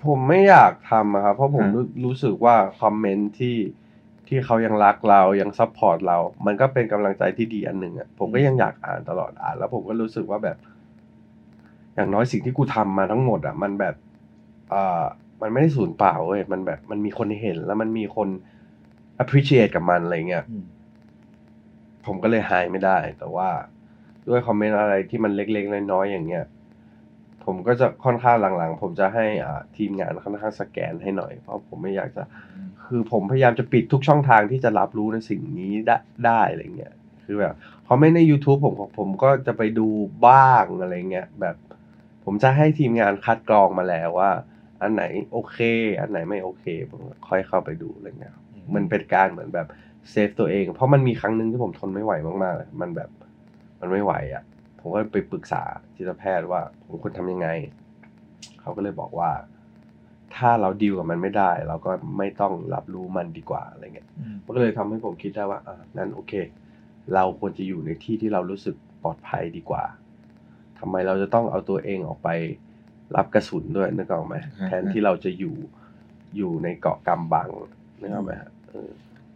[0.06, 3.58] ผมไม่อยากทำอะครับเพราะผมฮะรู้รู้สึกว่า comment ที่
[4.28, 10.58] ที่เขายังรักเรายัง support เรา มันก็เป็นกำลังใจที่ดีอันหนึ่งอะผมก็ยังอยากอ่านตลอดอ่าน แล้วผมก็รู้สึกว่าแบบ
[11.96, 13.96] อย่างน้อยสิ่งที่กูทำมาทั้งหมดอะมันแบบ
[14.74, 15.04] อ่า
[15.42, 18.30] มันไม่ได้สูญเปล่าเว้ยมันแบบมันมีคนเห็นแล้วมันมีคน
[19.22, 20.66] appreciate กับมันอะไรเงี้ยอืม
[22.06, 23.50] ผมก็เลยหายไม่ได้ แต่ว่า
[24.28, 26.46] ด้วยคอมเมนต์อะไรที่มันเล็กๆน้อยๆอย่างเงี้ย
[27.46, 32.24] ผมก็จะค่อนข้างหลังๆ ผมจะให้อ่าทีมงานค่อนข้างสแกนให้หน่อย เพราะผมไม่อยากจะ
[32.86, 36.94] คือผมพยายามจะปิดทุกช่องทางที่จะรับรู้ในสิ่งนี้ได้ได้อะไรเงี้ย
[37.26, 37.54] คือแบบ
[37.88, 39.88] คอมเมนต์ใน YouTube ผมผมก็จะไปดู
[40.28, 41.56] บ้างอะไรเงี้ยแบบ
[42.26, 44.32] ผมจะให้ทีมงานคัดกรองมาแล้วว่า
[44.82, 45.58] อันไหนโอเค
[46.00, 48.36] อันไหนไม่โอเคผมก็ค่อยเข้าไปดูอะไรเงี้ย
[48.76, 49.68] มันเป็นการเหมือนแบบ
[50.10, 52.14] เซฟตัวเอง เพราะมันมีครั้งหนึ่งที่ผมทนไม่ไหว
[52.44, 53.10] มากๆเลยมันแบบ
[53.80, 54.44] มันไม่ไหวอะ
[54.80, 55.64] ผมก็ไปปรึกษา
[55.96, 57.50] จิตแพทย์ว่า ผมควรทำยังไง
[58.62, 59.32] เขาก็เลยบอกว่า
[60.36, 66.34] ถ้าเราดีลกับมันไม่ได้ เราก็ไม่ต้องรับรู้มันดีกว่าอะไรเงี้ยอืมมันก็เลยทำให้ผมคิดได้ว่าอ่านั้นโอเค
[67.14, 69.84] เราควรจะอยู่ในที่ที่เรารู้สึกปลอดภัยดีกว่า
[70.80, 72.30] ทำไมเราจะต้องเอาตัวเองออกไป
[73.16, 74.36] รับกระสุนด้วยนึกออกไหม
[74.68, 75.56] แทนที่เราจะอยู่
[76.38, 77.50] อยู่ในเกาะกำบัง
[78.02, 78.90] นึกออกไหมฮะเออ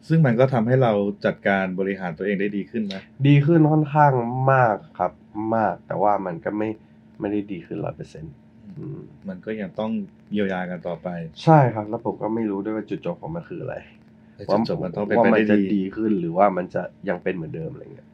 [0.08, 0.92] ซึ่งมันก็ทำให้เรา
[1.26, 2.96] จัดการบริหารตัวเองได้ดีขึ้นไหม
[3.28, 4.12] ดีขึ้นค่อนข้าง
[4.52, 5.12] มากครับ
[5.56, 6.70] มาก แต่ว่ามันก็ไม่
[7.20, 8.34] ไม่ได้ดีขึ้นร้อยเปอร์เซ็นต์
[9.28, 9.92] มันก็ยังต้อง
[10.32, 11.08] เยียวยากันต่อไป
[11.44, 13.76] ใช่ครับ แล้วผมก็ไม่รู้ด้วยว่าจุดจบของมันคืออะไร
[14.36, 18.08] แต่จุดจบมันต้องเป็นว่าไปมันได้จะดีดีขึ้นหรือว่ามันจะยังเป็นเหมือนเดิมอะไรเงี้ย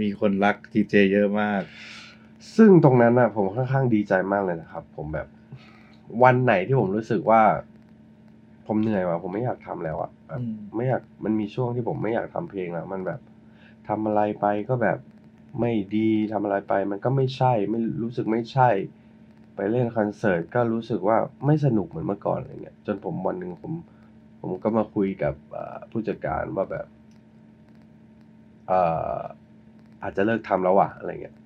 [0.00, 1.62] มีคนรักทีเจเยอะมาก
[2.56, 5.28] ซึ่งตรงนั้นนะผมค่อนข้างดีใจมากเลยนะครับ ผมแบบ
[6.22, 7.42] วันไหนที่ผมรู้สึกว่า
[8.66, 13.20] ผมเหนื่อยว่ะผมไม่อยากทำแล้วอะแบบอืมไม่อยากมันมีช่วงที่ผมไม่อยากทำเพลงแล้วมันแบบ
[13.88, 14.98] ทำอะไรไปก็แบบ
[15.60, 18.68] ไม่ดีทำอะไรไป มันก็ไม่ใช่ไม่รู้สึกไม่ใช่
[19.56, 23.72] ไปเล่นคอนเสิร์ตก็รู้สึกว่าไม่สนุกเหมือนเมื่อก่อนอะไรเงี้ยจนผมวันหนึ่งผม
[24.40, 26.86] ผมก็มาคุยกับเอ่อผู้จัดการว่าแบบ
[28.68, 28.80] เอ่
[29.16, 29.18] อ
[30.02, 31.36] อาจจะเลิกทำแล้วว่ะอะไรเงี้ย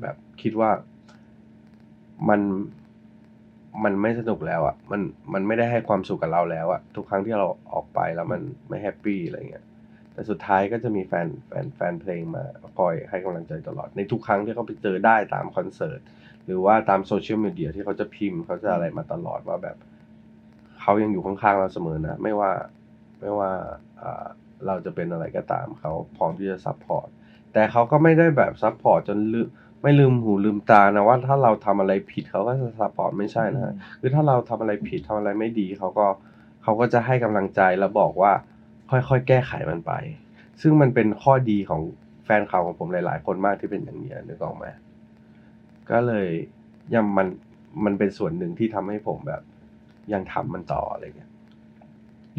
[0.00, 0.70] แบบคิดว่า
[2.28, 2.40] มัน
[3.84, 5.00] มันไม่สนุกแล้วอะ่ะ มัน
[5.32, 9.64] มันไม่ได้ให้ความสุขกับเราแล้วอะ่ะ ทุกครั้งที่เราออกไปแล้วมันไม่แฮปปี้อะไรเงี้ย
[10.12, 12.44] แต่สุดท้ายก็จะมีแฟนแฟนแฟนเพลงมา
[12.78, 16.00] คอยให้กำลังใจตลอด ในทุกครั้งที่เขาไปเจอได้ตามคอนเสิร์ต
[16.46, 19.76] หรือว่าตาม social media ที่เขาจะพิมพ์เขาจะอะไรมาตลอดว่าแบบ
[20.80, 22.50] เขายังอยู่ข้างๆเราเสมอนะ ไม่ว่า
[23.20, 23.50] ไม่ว่า
[24.02, 24.24] อ่า
[24.66, 27.08] เราจะเป็นอะไรก็ตามเขาพร้อมที่จะ support
[27.52, 29.40] แต่เขาก็ไม่ได้แบบ support จนลื
[29.82, 36.06] ไม่ลืมหูลืมตานะว่าถ้าเราทำอะไรผิดเขาก็จะ support ไม่ใช่นะฮะคือถ้าเราทำอะไรผิดทำอะไรไม่ดีเขาก็
[36.62, 38.32] เขาก็จะให้กำลังใจแล้วบอกว่า
[38.90, 39.92] ค่อยๆ แก้ไขมันไป
[40.60, 41.82] ซึ่งมันเป็นข้อดีของ
[42.24, 44.66] แฟนข่าวของผมหลาย ๆ คนมากที่เป็นอย่างนี้นึกออกไหม
[45.90, 46.28] ก็เลย
[46.94, 47.28] ยังมัน
[47.84, 49.42] มันเป็นส่วนหนึ่งที่ทำให้ผมแบบ
[50.12, 51.30] ยังทำมันต่ออะไรเงี้ย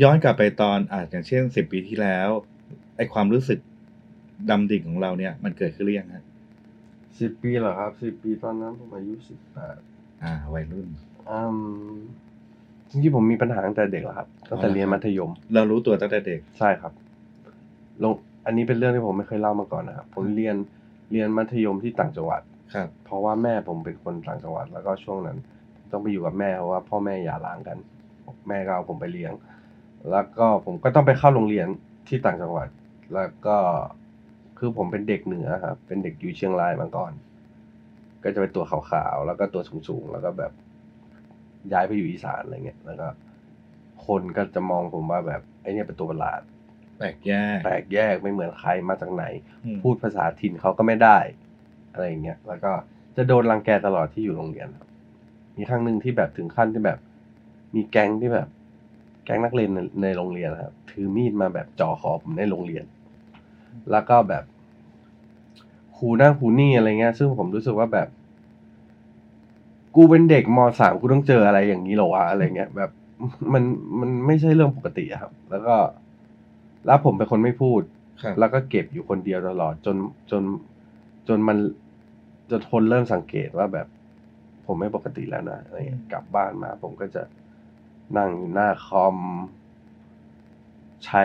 [0.01, 2.29] ย้อนกลับไปตอนอาจอย่างเช่นสิบปีที่แล้ว
[2.97, 3.59] ไอความรู้สึก
[4.49, 6.23] ดำดิ่งของเราเนี่ย มันเกิดขึ้นหรือยังฮะ
[7.19, 9.77] สิบปีเหรอครับสิบปีตอนนั้นผมอายุสิบแปด
[10.23, 10.87] อ่า วัยรุ่น
[11.29, 11.57] อืม
[12.89, 16.93] จริงๆผมมีปัญหาตั้งแต่เด็กแล้วครับตั้งแต่เรียนมัธยม เรารู้ตัวตั้งแต่เด็ก ใช่ครับ
[18.03, 18.13] ลง
[18.45, 20.55] อันนี้เป็นเรื่องที่ผมไม่เคยเล่ามาก่อนนะครับผมเรียน
[21.11, 22.41] เรียนมัธยมที่ต่างจังหวัด
[22.73, 25.37] ครับ เพราะว่าแม่ผมเป็นคนต่างจังหวัด แล้วก็ช่วงนั้น
[25.91, 27.77] ต้องไปอยู่กับแม่เพราะว่าพ่อแม่หย่าร้างกัน
[28.47, 29.33] แม่ก็เอาผมไปเลี้ยง
[30.09, 31.67] แล้วก็ผมก็ต้องไปเข้าโรงเรียน
[32.07, 32.67] ที่ต่างจังหวัด
[33.13, 33.57] แล้วก็
[34.65, 37.11] คือผมเป็นเด็กเหนือครับ เป็นเด็กอยู่เชียงรายมาก่อน
[38.23, 40.51] ก็จะเป็นตัวขาวๆ แล้วก็ตัวสูงๆ แล้วก็แบบ
[41.73, 43.07] ย้ายไปอยู่อีสานอะไรเงี้ย แล้วก็
[44.05, 46.41] คนก็จะมองผมว่าแบบไอเนี่ยเป็นตัวประหลาด
[46.97, 49.25] แปลกแยก แปลกแยกไม่เหมือนใครมาจากไหน
[49.65, 51.17] อืมพูดภาษาถิ่นเขาก็ไม่ได้
[51.93, 52.71] อะไรอย่างเงี้ย แล้วก็
[53.15, 54.87] จะโดนรังแกตลอดที่อยู่โรงเรียนครับ
[55.55, 56.99] มีครั้งหนึ่งที่แบบถึงขั้นที่แบบ
[57.75, 58.47] มีแก๊งที่แบบ
[59.25, 62.85] แก๊งนักเรียนในในโรงเรียนนะครับถือมีดมาแบบจ่อคอผมในโรงเรียน
[63.91, 64.43] แล้วก็แบบ
[66.03, 68.07] หูหน้าหูนี่อะไรเงี้ย ซึ่งผมรู้สึกว่าแบบ
[69.95, 72.91] กูเป็นเด็กมสามกูต้องเจออะไรอย่างนี้เหรอวะอะไรเงี้ยแบบ
[73.53, 73.63] มัน
[73.99, 75.75] มันไม่ใช่เรื่องปกติอะครับ แล้วก็
[76.85, 77.81] แล้วผมเป็นคนไม่พูด
[78.21, 79.95] ครับแล้วก็เก็บอยู่คนเดียวตลอดจน
[80.31, 80.43] จน
[81.27, 81.57] จนมัน
[82.51, 83.87] จนคนเริ่มสังเกตว่าแบบ
[84.65, 87.23] ผมไม่ปกติแล้วนะอะไรเงี้ยกลับบ้านมา ผมก็จะ
[88.17, 89.15] นั่งอยู่หน้าคอม
[91.05, 91.23] ใช้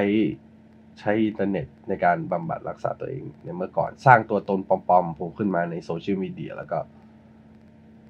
[0.98, 6.78] ใช้อินเทอร์เน็ตในการบำบัดรักษาตัวเองในเมื่อก่อนสร้างตัวตนปลอมๆผมขึ้นมาใน social media แล้วก็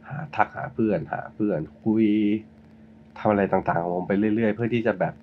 [0.09, 2.07] หาทักหาเพื่อนหาเพื่อนคุย
[3.18, 5.14] ทำอะไรต่างๆของผมไปเรื่อยๆ เพื่อที่จะแบบ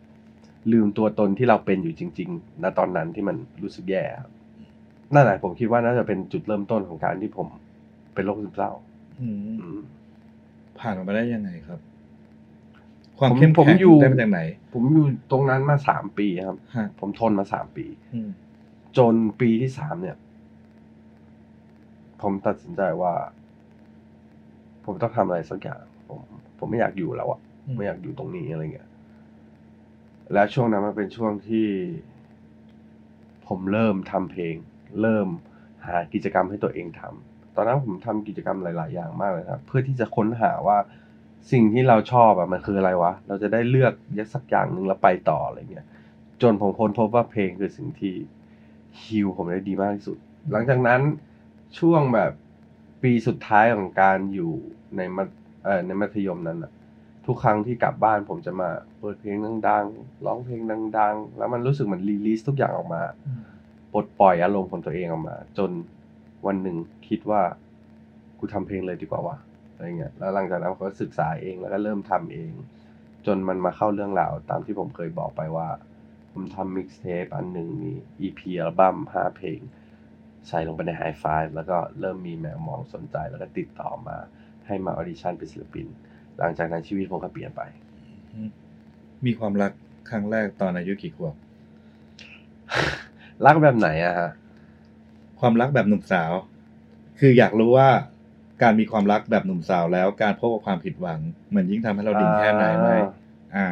[0.72, 4.32] ลืมตัวตนที่เราเป็นอยู่จริงๆณตอนนั้นที่มันรู้สึกแย่ครับ
[5.14, 7.48] นั่นแหละผมคิดว่าน่าจะเป็นจุดเริ่มต้นของการที่ผม
[8.14, 8.72] เป็นโรคซึมเศร้า
[9.20, 9.80] อืมอืม
[10.80, 11.80] ผ่านมันมาได้ยังไงครับ
[13.20, 14.42] ความผมเข้มผมแข็งอยู่ได้มาจากไหน
[14.74, 18.30] ผมอยู่ตรงนั้นมาสามปีครับฮะผมทนมาสามปีอืม
[18.98, 20.18] จนปีที่สามเนี่ย
[22.22, 23.14] ผมตัดสินใจว่า
[24.86, 26.20] ผมต้องทำอะไรสักอย่างผม
[26.58, 27.40] ผมไม่อยากอยู่แล้วอะ
[27.76, 28.90] ไม่อยากอยู่ตรงนี้อะไรเงี้ย
[30.34, 31.68] แล้วช่วงนั้นมันเป็นช่วงที่
[33.48, 34.56] ผมเริ่มทำเพลง
[35.02, 35.28] เริ่ม
[35.86, 40.78] หากิจกรรมให้ตัวเองทำตอนนั้นผมทำกิจกรรมหลาย ๆ อย่างมากเลยครับ เพื่อที่จะค้นหาว่า
[41.52, 45.86] สิ่งที่เราชอบอะมันคืออะไรวะ เราจะได้เลือกยัดสักอย่างหนึ่งแล้วไปต่ออะไรเงี้ย
[46.42, 48.16] จนผมค้นพบว่าเพลงคือสิ่งที่
[49.02, 50.18] ฮิวผมได้ดีมากที่สุด
[50.52, 51.02] หลังจากนั้น
[51.80, 52.32] ช่วงแบบ
[53.04, 54.54] ปีสุดท้ายของการอยู่
[54.98, 55.28] ในมัธ
[55.64, 56.72] เอ่อในมัธยมนั้นอะ
[57.26, 59.38] ทุกครั้งที่กลับบ้านผมจะมาเปิดเพลง
[59.70, 60.62] ดังๆร้องเพลง
[61.00, 63.02] ดัง ๆ แล้วมันรู้สึกเหมือนรีลีสทุกอย่างออกมา
[63.94, 65.72] ปลดปล่อยอารมณ์ของตัวเองออกมา จน
[66.46, 66.78] วันหนึ่ง
[67.08, 67.42] คิดว่า
[68.40, 69.36] กูทำเพลงเลยดีกว่าวะ
[69.76, 72.52] อะไรเงี้ยแล้วหลังจากนั้นผมก็ศึกษาเองแล้วก็เริ่มทำเอง
[73.26, 75.68] จนมันมาเข้าเรื่องราวตามที่ผมเคยบอกไปว่า
[76.32, 79.60] ผมทำ mixtape อันหนึ่งมี EP อัลบั้มห้าเพลง
[80.48, 81.24] ใส่ลงไปในไฮไฟ
[81.56, 84.18] แล้วก็เริ่มมีแมวมองสนใจแล้วก็ติดต่อมา
[84.68, 85.86] ให้มา audition เป็นศิลปิน
[86.40, 87.62] หลังจากนั้นชีวิตผมก็เปลี่ยนไป
[88.34, 88.50] อืม
[89.26, 89.72] มีความรัก
[90.10, 91.36] ครั้งแรกตอนอายุกี่ขวบ
[93.46, 94.30] รักแบบไหนอะฮะ
[95.40, 96.32] ความรักแบบหนุ่มสาว
[97.20, 97.90] คืออยากรู้ว่า
[98.62, 102.90] การมีความรักแบบหนุ่มสาวแล้วการพบกับความผิดหวังเหมือนยิ่งทำให้เราดิ่งแค่ไหนไหม
[103.56, 103.68] อ่า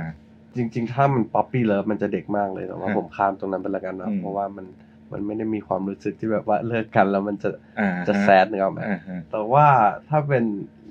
[0.56, 4.66] จริง ๆ ถ้ามัน puppy love มันจะเด็กมากเลยแต่ว่าฮะผมข้ามตรงนั้นไปแล้วกันนะอืมเพราะว่ามัน
[5.12, 9.68] มันไม่ได้มีความรู้สึกที่แบบว่าเลิกกันแล้วมันจะอ่าจะฮ sad นึกออกไหมอ่าฮะแต่ว่า
[10.10, 10.44] ถ้าเป็น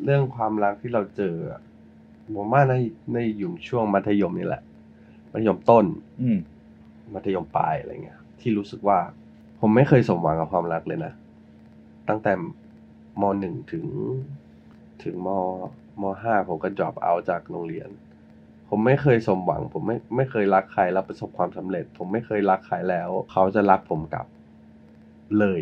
[0.05, 1.61] เรื่องความรักที่เราเจออะ
[2.37, 2.75] ผมว่าใน
[3.13, 4.63] ในอยู่ช่วงมัธยมนี่แหละ
[5.33, 5.85] มัธยมต้น
[6.23, 6.39] อืม
[7.15, 8.99] มัธยมปลายอะไรเงี้ยที่รู้สึกว่า
[9.61, 11.13] ผมไม่เคยสมหวังกับความรักเลยนะ
[12.09, 12.33] ตั้งแต่
[13.21, 13.87] มหนึ่งถึง
[15.05, 15.29] ถึงม
[16.01, 17.89] มห้าผมก็ drop out จากโรงเรียน
[18.69, 24.27] ผมไม่เคยสมหวัง ผมไม่ไม่เคยรักใครแล้วประสบความสำเร็จ ผมไม่เคยรักใครแล้ว เขาจะรักผมกลับ
[25.39, 25.61] เลย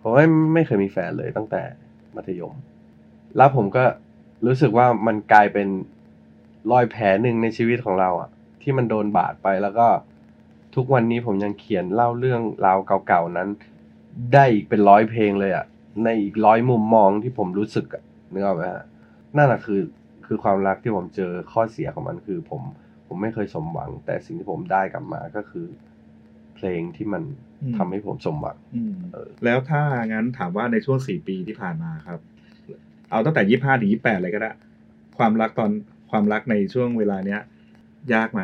[0.00, 1.62] ผมไม่ไม่เคยมีแฟนเลยตั้งแต่
[2.16, 2.54] มัธยม
[3.36, 3.84] แล้วผมก็
[4.46, 5.68] รู้สึกว่ามันกลายเป็น
[6.72, 8.30] รอยแผลหนึ่งในชีวิตของเราอะ
[8.62, 9.86] ที่มันโดนบาดไปแล้วก็
[10.74, 13.48] ทุกวันนี้ผมยังเขียนเล่าเรื่องราวเก่าๆนั้น
[14.32, 15.66] ได้อีกเป็นร้อยเพลงเลยอะ
[16.04, 18.02] ในอีกร้อยมุมมองที่ผมรู้สึกอะ
[18.32, 18.84] นึกออกไหมฮะ
[19.36, 19.80] นั่นแหะคือ
[20.26, 22.62] คือความรักที่ผมเจอข้อเสียของมันคือผม
[23.06, 25.66] ผมไม่เคยสมหวัง แต่สิ่งที่ผมได้กลับมาก็คือ
[26.54, 27.22] เพลงที่มัน
[27.62, 32.20] อืม ทำให้ผมสมหวัง อืมเออ แล้วถ้างั้นถามว่าในช่วงสี่ปีที่ผ่านมาครับ
[33.10, 34.50] เอาตั้งแต่ยี่ห้าถึงยี่แปดเลยก็ได้
[35.18, 35.70] ความรักตอน
[36.10, 37.40] ความรักในช่วงเวลาเนี้ย
[38.14, 38.40] ยากไหม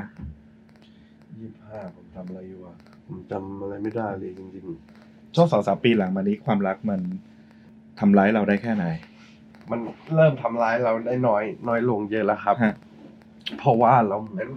[1.38, 4.66] ยี่ห้าผมทำอะไรอยู่อะผมจำอะไรไม่ได้เลยจริง
[5.34, 7.00] ช่วงสองสามปีหลังมานี้ความรักมัน
[8.00, 9.80] ทำร้ายเราได้แค่ไหนๆมัน
[10.14, 12.74] เริ่มทำร้ายเราได้น้อยน้อยลงเยอะแล้วครับ ฮะ
[13.58, 14.48] เพราะว่าเราเหมือน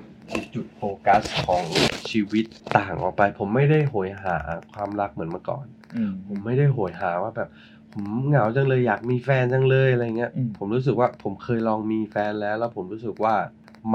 [0.53, 1.63] จุดโฟกัสของ
[2.09, 2.45] ชีวิต
[2.77, 4.37] ต่างออกไป ผมไม่ได้โหยหา
[4.73, 7.49] ความรักเหมือนเมื่อก่อน อืม ผมไม่ได้โหยหาว่าแบบ
[7.91, 13.35] ผมเหงาจังเลยอยากมีแฟนจังเลยอะไรเงี้ย อืม ผมรู้สึกว่าผมเคยลองมีแฟนแล้ว แล้วผมรู้สึกว่า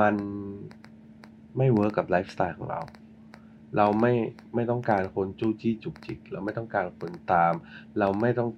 [0.00, 0.14] มัน
[1.56, 2.80] ไม่ work กับไลฟ์สไตล์ของเรา
[3.76, 4.12] เราไม่
[4.54, 7.52] ไม่ต้องการคนจู้จี้จุกจิก เราไม่ต้องการคนตาม
[7.98, 8.50] เราไม่ต้อง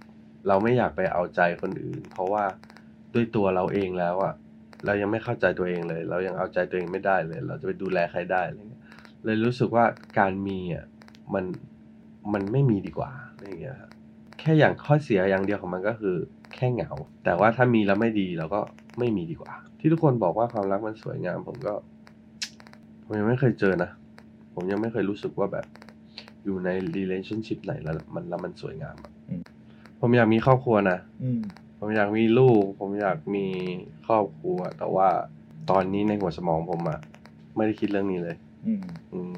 [0.49, 2.45] เราไม่อยากไปเอาใจคนอื่น เพราะว่า
[3.15, 4.35] ด้วยตัวเราเองแล้วอะ
[4.85, 8.83] เรายังไม่เข้าใจตัวเองเลย เรายังเอาใจตัวเองไม่ได้เลย เราจะไปดูแลใครได้อะไรเงี้ย
[9.25, 9.85] เลยรู้สึกว่า
[10.19, 10.87] การมีอะ
[11.35, 11.45] มัน
[12.33, 13.91] มันไม่มีดีกว่าอะไรเงี้ยครับ
[14.39, 16.17] แค่อย่างข้อเสียอย่างเดียวของมันก็คือ
[16.55, 16.93] แค่เหงา
[17.25, 18.61] แต่ว่าถ้ามีแล้วไม่ดีเราก็
[18.99, 21.75] ไม่มีดีกว่า ที่ทุกคนบอกว่าความรักมันสวยงาม ผมก็
[23.05, 23.91] ผมยังไม่เคยเจอนะ
[24.55, 25.67] ผมยังไม่เคยรู้สึกว่าแบบ
[26.45, 29.20] อยู่ใน relationship ไหนแล้วมันแล้วมันสวยงามอะอืม
[30.01, 31.41] ผมอยากมีครอบครัวนะอืม
[31.79, 33.47] ผมอยากมีลูก ผมอยากมี
[34.07, 35.09] ครอบครัว แต่ว่า
[35.71, 37.01] ตอนนี้ในหัวสมองผมอะ
[37.57, 38.37] ไม่ได้คิดเรื่องนี้เลย
[38.67, 39.35] อืม อืม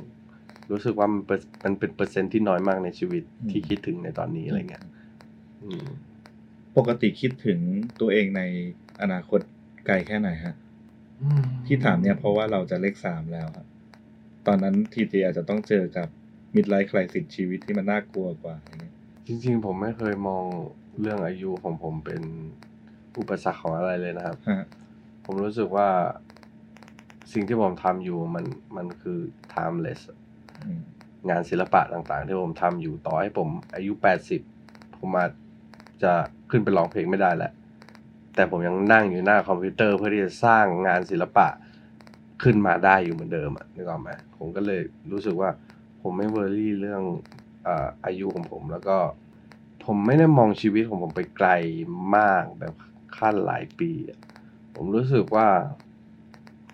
[0.70, 4.84] รู้สึกว่ามันเปอร์มันเป็นเปอร์เซ็นต์ที่น้อยมากในชีวิตอืม ที่คิดถึงในตอนนี้อะไรเงี้ย
[5.62, 5.86] อืม
[6.76, 7.58] ปกติคิดถึง
[8.00, 8.42] ตัวเองใน
[9.02, 9.40] อนาคต
[9.86, 10.54] ไกลแค่ไหนฮะ
[11.66, 13.66] ที่ถามเนี่ยเพราะว่าเราจะเลขสามแล้วครับ
[14.46, 16.08] ตอนนั้นทีทีอาจจะต้องเจอกับ
[16.54, 20.44] มิดไลฟ์คลายสิทชีวิตที่มันน่ากลัวกว่าอะไรเงี้ย จริงๆ ผมไม่เคยมอง
[21.00, 22.22] เรื่องอายุของผมเป็น
[23.18, 24.62] อุปสรรคของอะไรเลยนะครับฮะ
[25.24, 25.88] ผมรู้สึกว่า
[27.32, 28.44] สิ่งที่ผมทำอยู่มัน
[28.76, 29.18] มันคือ
[29.52, 30.00] timeless
[30.60, 30.82] อืม
[31.30, 34.40] งานศิลปะต่างๆ ที่ผมทำอยู่ต่อให้ผมอายุ80
[34.98, 35.32] ผมอาจ
[36.02, 36.12] จะ
[36.50, 37.52] ขึ้นไปร้องเพลงไม่ได้แหละ
[38.34, 41.48] แต่ผมยังนั่งอยู่หน้าคอมพิวเตอร์เพื่อที่จะสร้างงานศิลปะ
[42.42, 44.80] ขึ้นมาได้อยู่เหมือนเดิมอะนึกออกไหมผมก็เลย
[45.12, 45.50] รู้สึกว่า
[46.02, 47.02] ผมไม่เวอรี่เรื่อง
[47.41, 48.96] เอ่ออายุของผม แล้วก็
[49.84, 51.48] ผมไม่ได้มองชีวิตของผมไปไกล
[52.16, 52.74] มากแบบ
[53.16, 54.18] ขั้นหลายปีอะ
[54.74, 55.48] ผมรู้สึกว่า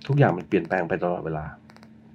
[0.07, 1.47] ทุกอย่างมันเปลี่ยนแปลงไปตลอดเวลา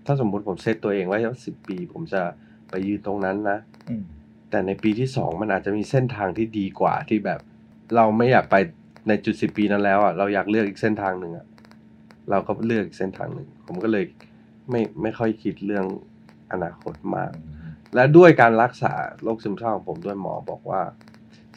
[0.06, 2.22] ถ้าสมมุติผมเซตตัวเองไว้ว่าสิบปี ผมจะ
[2.70, 4.04] ไปยืนตรงนั้นนะอืม
[4.50, 7.40] แต่ในปีที่สองมันอาจจะมีเส้นทางที่ดีกว่าที่แบบ
[7.96, 8.56] เราไม่อยากไป
[9.08, 11.46] ในจุดสิบปีนั้นแล้วอะเราอยากเลือกอีกเส้นทางหนึ่งอะ
[12.30, 14.06] เราก็เลือกอีกเส้นทางหนึ่ง ผมก็เลย
[14.70, 15.86] ไม่ไม่ค่อยคิดเรื่อง
[16.52, 17.32] อนาคตมาก
[17.96, 20.82] และด้วยการรักษาโรคซึมเศร้าของผมด้วยหมอบอกว่า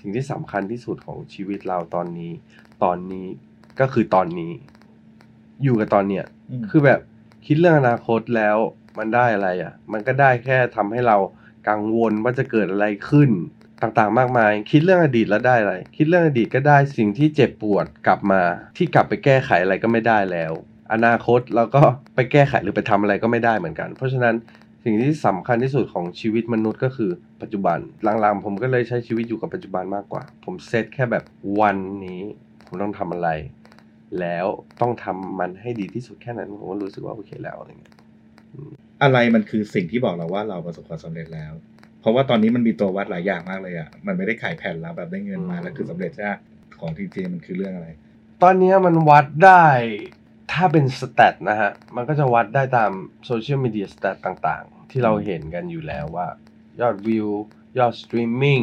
[0.01, 2.33] สิ่งที่สำคัญที่สุดของชีวิตเราตอนนี้
[2.83, 3.27] ตอนนี้
[3.81, 4.53] ก็คือตอนนี้
[5.62, 6.25] อยู่กับตอนเนี้ย
[6.61, 7.01] มคือแบบ
[7.46, 8.57] คิดเรื่องอนาคตแล้ว
[8.99, 11.16] มันได้อะไรอะ มันก็ได้แค่ทำให้เรา
[11.68, 13.31] กังวลว่าจะเกิดอะไรขึ้น
[13.83, 18.42] ต่างๆ มากมาย คิดเรื่องอดีตแล้วได้อะไร คิดเรื่องอดีตก็ได้สิ่งที่เจ็บปวดกลับมา
[18.77, 20.53] ที่กลับไปแก้ไขอะไรก็ไม่ได้แล้ว
[20.92, 21.83] อนาคตเราก็
[22.14, 24.35] ไปแก้ไขหรือไปทำอะไรก็ไม่ได้เหมือนกัน เพราะฉะนั้น
[24.88, 27.11] สิ่งที่สำคัญที่สุดของชีวิตมนุษย์ก็คือ
[27.42, 27.79] ปัจจุบัน
[28.20, 31.25] หลังๆผมก็เลยใช้ชีวิตอยู่กับปัจจุบันมากกว่า ผมเซตแค่แบบ
[31.61, 32.22] วันนี้
[32.66, 33.29] ผมต้องทำอะไร
[34.20, 34.46] แล้ว
[34.81, 37.94] ต้องทำมันให้ดีที่สุดแค่นั้น ผมก็รู้สึกว่าโอเคแล้วอะไรเงี้ย
[39.03, 41.53] อะไรมันคือสิ่งที่บอกเราว่าเราประสบความสำเร็จแล้ว
[42.01, 46.33] เพราะว่าตอนนี้มันมีตัววัดหลายอย่างมากเลยอะมันไม่ได้ขายแผ่นแล้วแบบได้เงินมาแล้วคือสำเร็จใช่ไหม
[46.81, 47.88] ของทีเจมันคือเรื่องอะไร
[48.42, 49.66] ตอนนี้มันวัดได้
[50.53, 52.90] ถ้าเป็นสแตทนะฮะ มันก็จะวัดได้ตาม
[53.27, 56.29] โซเชียลมีเดีย stat ต่างๆ ที่เราเห็นกันอยู่แล้วว่า
[56.81, 57.29] ยอดวิว
[57.79, 58.61] ยอดสตรีมมิ่ง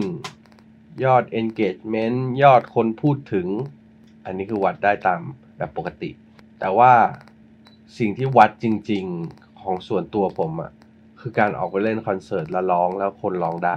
[1.04, 3.48] ยอด engagement ยอดคนพูดถึง
[4.26, 5.20] อันนี้คือวัดได้ตาม
[5.58, 6.10] แบบปกติ
[6.60, 6.94] แต่ว่า
[7.98, 10.72] สิ่งที่วัดจริงๆของส่วนตัวผมอะ
[11.20, 13.76] คือการออกไปเล่นคอนเสิร์ตแล้วร้องแล้วคนร้องได้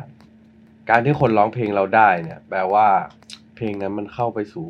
[0.91, 2.87] การที่คนร้องเพลงเราได้เนี่ยแปลว่า
[3.57, 4.67] เพลงนั้นมันเข้าไปสู่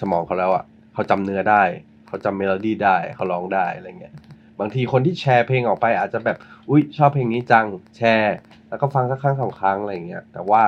[0.00, 1.62] สมองเขาแล้วอะเขาจำเนื้อได้
[2.06, 4.14] เขาจำเมโลดี้ได้เขาร้องได้อะไรเงี้ย
[4.60, 6.36] บางทีคนที่แชร์เพลงออกไปอาจจะแบบ
[6.68, 7.66] อุ้ยชอบเพลงนี้จัง
[7.96, 8.34] แชร์
[8.68, 10.64] แล้วก็ฟังสักครั้งสองครั้งอะไรเงี้ยแต่ว่า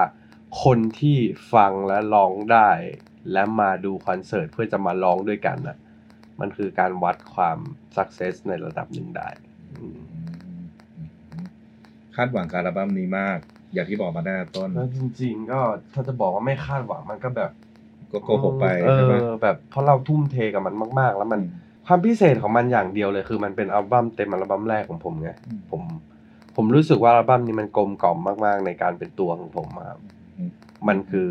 [0.62, 1.16] คนที่
[1.52, 2.70] ฟังและร้องได้
[3.32, 5.76] และมาดูคอนเสิร์ตเพื่อจะมาร้องด้วยกันน่ะ
[6.40, 7.58] มันคือการวัดความ
[7.96, 9.28] success ในระดับหนึ่งได้
[9.80, 10.00] อืม
[12.16, 13.38] คาดหวังกับอัลบั้มนี้มาก
[13.72, 15.56] อย่างที่บอกมาตั้งแต่ต้นแล้วจริง ๆ ก็
[15.92, 17.50] ถ้าจะบอกว่าไม่คาดหวังมันก็แบบ
[18.12, 21.40] ก็โกหกไปเอใช่ปะอแบบเพราะเราทุ่มเทกับมันมาก ๆ แล้วมัน
[21.92, 25.82] ความพิเศษของมันอย่างเดียวเลย คือมันเป็นอัลบั้มเต็มอัลบั้มแรกของผมไงอืมผม
[26.56, 29.98] ผมรู้สึกว่าอัลบั้มนี้มันกลมกล่อมมาก ๆ ในการเป็นตัวของผมอะครับ
[30.38, 30.50] อืม
[30.88, 31.30] มันคือ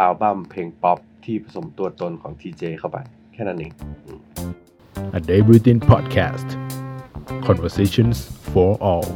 [0.00, 2.98] อัลบั้มเพลงป๊อปที่ผสมตัวตนของทีเจเข้าไป
[3.32, 3.72] แค่นั้นเอง
[5.18, 6.48] A Day Within Podcast
[7.46, 8.16] Conversations
[8.52, 9.08] for All